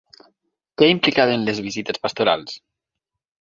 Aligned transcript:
Què 0.81 0.87
implicaven 0.91 1.45
les 1.49 1.61
visites 1.67 2.01
pastorals? 2.07 2.57